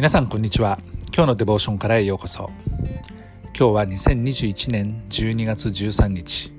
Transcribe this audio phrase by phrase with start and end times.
[0.00, 0.78] 皆さんこんにちは。
[1.14, 2.48] 今日のデボーションからへようこそ。
[3.48, 6.54] 今日は2021年12月13日。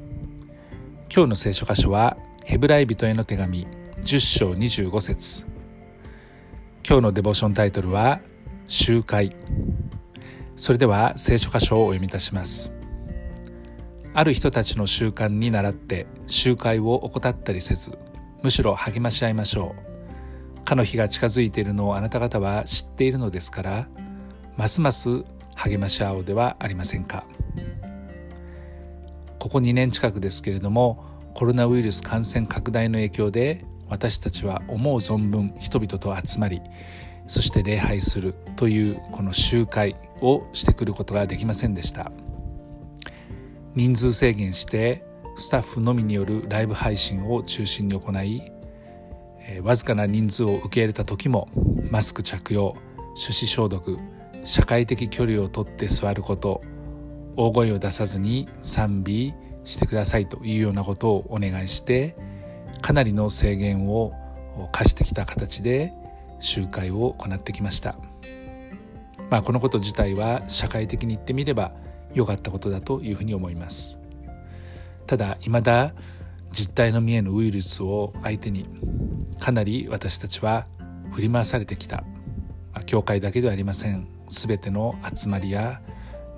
[1.12, 3.66] 今日の聖書箇所はヘブライ人への手紙
[4.04, 5.48] 10章25節。
[6.88, 8.20] 今日のデボーションタイトルは
[8.68, 9.36] 集会。
[10.55, 12.71] それでは聖書箇所をお読みいたします。
[14.14, 17.98] ある人たちの習慣に倣って集会を怠ったりせず
[18.44, 19.91] むしろ励まし合いましょう。
[20.66, 23.88] かの日が近づいているのをあなた方は知っているのですから
[24.57, 25.24] ますます
[25.56, 27.25] 励まし合おうではありませんか。
[29.39, 31.04] ここ2年近くですけれども
[31.34, 36.62] コロナウイルス感染拡大の影響で私たちは思う存分人々と集まり
[37.25, 42.12] そして礼拝するというこの集会をしてくることができませんでした。
[43.73, 45.03] 人数制限して
[45.38, 48.52] スタッフのみによるライブ配信を中心に行い
[49.59, 51.50] わずかな人数を受け入れた時も
[51.92, 52.75] マスク着用
[53.16, 53.98] 手指消毒
[54.45, 56.62] 社会的距離をとって座ること
[57.36, 62.16] 大声を出さずに賛美してくださいというようなことをお願いして
[62.81, 64.14] かなりの制限を
[64.72, 65.94] 課してきた形で
[66.39, 67.95] 集会を行ってきました、
[69.30, 71.73] まあ、このこと自体は社会的に言ってみれば
[72.14, 74.00] 良かったことだというふうに思います。
[75.08, 75.94] ただ未だ
[76.52, 78.66] 実態の見えぬウイルスを相手に
[79.42, 80.67] かなり私たちは
[81.11, 82.03] 振り回されてきた、
[82.73, 84.08] あ、教会だけではありません。
[84.30, 85.81] 全ての集まりや、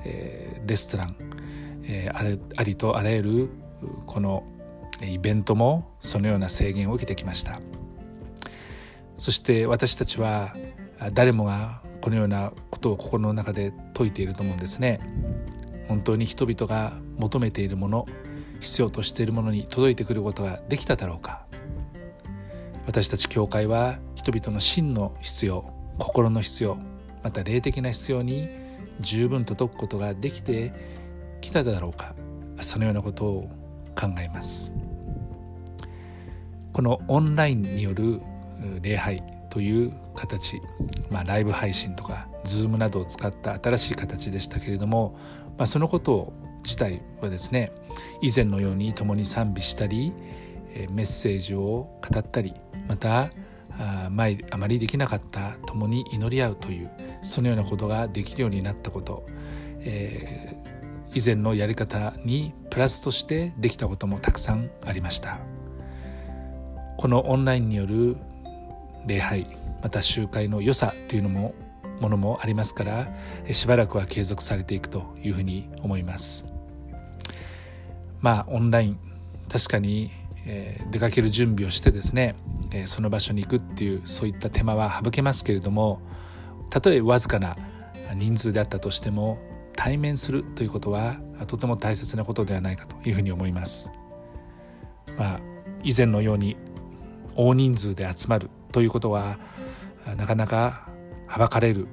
[0.05, 1.15] えー、レストラン、
[1.83, 3.49] えー、あれありとあらゆる
[4.07, 4.43] この
[5.01, 7.59] イベントもそのような制限を受けてきました。
[9.17, 10.55] そして私たちは
[11.13, 15.01] 誰もがこのようなことを心の中で説いていると思うんですね。
[15.88, 18.07] 本当に人々が求めているもの
[18.61, 21.42] 必要としているものに届いてくることができただろうか。
[22.85, 25.65] 私たち教会は人々の真の必要
[25.99, 26.77] 心の必要
[27.23, 28.49] また霊的な必要に
[28.99, 30.73] 十分届くことができて
[31.41, 32.16] きただろうか
[32.61, 33.49] そのようなことを
[33.95, 34.72] 考えます。
[36.73, 38.19] このオンラインによる
[38.81, 40.59] 礼拝という形、
[41.11, 45.16] まあ、ライブ配信とか Zoom などを使った新しい形でしたけれども、
[45.57, 46.33] まあ、そのこと
[46.63, 47.72] 自体はですね
[48.22, 50.13] 以前のように共に賛美したり
[50.91, 52.53] メッセージを語ったり
[52.88, 53.31] また
[54.11, 56.91] 前あまりできなかった共に祈り合うという
[57.22, 59.25] そのようなことができるようになったこと、
[59.79, 65.39] えー、以前のやり方にプラスとしてできたこともたくさんありました。
[66.97, 68.16] このオンラインによる
[69.07, 69.47] 礼拝
[69.81, 71.53] また集会の良さというのも
[72.00, 73.07] ものもありますから
[73.51, 76.45] しばらくは継続されていくというふうに思います。
[78.22, 79.13] まあオンライン
[79.53, 80.11] 確かに、
[80.45, 82.35] えー、出かける準備をしてですね
[82.73, 86.01] えその場所に行くっていうそういった手間は省けますけれども
[86.69, 87.55] たとえわずかな
[88.15, 89.37] 人数であったとしても
[89.75, 93.91] 対面するということはとても大切なことではないかというふうに思います。
[95.17, 95.39] まあ、
[95.83, 96.57] 以前のように
[97.35, 99.37] 大人数で集まるということは
[100.17, 100.87] なかなか
[101.27, 101.87] はばかれる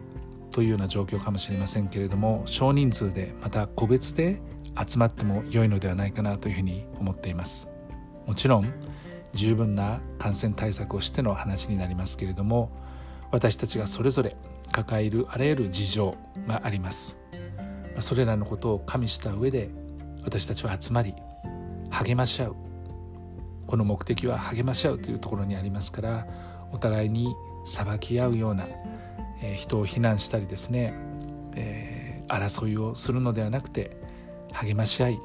[0.50, 4.40] というような状況かもしれませんけれども少人数でまた個別で
[4.86, 7.68] 集まっても良いのではないかなというふうに思っています
[8.30, 8.72] もちろん
[9.34, 12.70] 十分な感染対策をしての話になりますけれども
[13.32, 14.36] 私たちがそれぞれ
[14.70, 17.18] 抱えるあらゆる事情があります。
[17.98, 19.68] それらのことを加味した上で
[20.22, 21.12] 私たちは集まり
[21.90, 22.56] 励まし合う。
[23.66, 26.28] この目的は励まし合うというところにありますから
[26.70, 28.68] お互いに裁き合うような、
[29.42, 30.94] えー、人を非難したりですね、
[31.56, 33.96] えー、争いをするのではなくて
[34.52, 35.20] 励まし合い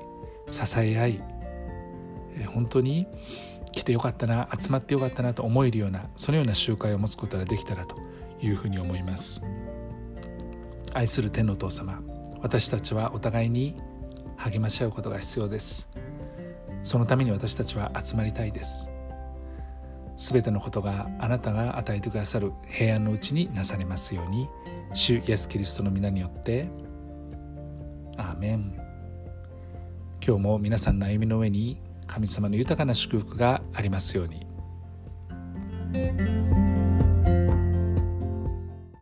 [0.50, 1.35] 支え合い、
[2.44, 3.08] 本当に
[3.72, 7.98] 来てよかったな集まってよかったなと思えるようなそのような集会を持つことができたらと
[8.42, 9.42] いうふうに思います。
[10.94, 12.02] 愛する天のお父様
[12.42, 13.76] 私たちはお互いに
[14.38, 15.90] 励まし合うことが必要です。
[16.82, 18.90] そのために私たちは集まりたいです。
[20.18, 24.48] すべてのことがあなたが与えてくださる平安のうちになされますように
[24.94, 26.70] 主イエス・キリストの皆によって
[28.18, 28.74] アーメン。
[30.26, 31.82] 今日も皆さんの歩みの上に
[32.16, 34.48] 神様の豊かな祝福がありますように。